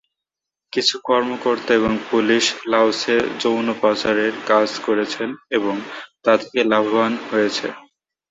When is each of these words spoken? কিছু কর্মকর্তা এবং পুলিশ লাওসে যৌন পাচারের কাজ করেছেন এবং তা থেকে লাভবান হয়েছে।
কিছু 0.73 0.95
কর্মকর্তা 1.03 1.71
এবং 1.73 1.93
পুলিশ 2.11 2.43
লাওসে 2.71 3.15
যৌন 3.41 3.67
পাচারের 3.81 4.33
কাজ 4.47 4.69
করেছেন 4.85 5.29
এবং 5.57 5.75
তা 6.23 6.33
থেকে 6.41 6.61
লাভবান 6.71 7.13
হয়েছে। 7.29 7.67